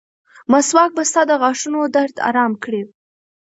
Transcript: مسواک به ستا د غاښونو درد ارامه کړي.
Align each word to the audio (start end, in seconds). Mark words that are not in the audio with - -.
مسواک 0.51 0.89
به 0.97 1.03
ستا 1.11 1.21
د 1.29 1.31
غاښونو 1.41 1.79
درد 1.95 2.15
ارامه 2.27 2.57
کړي. 2.63 2.81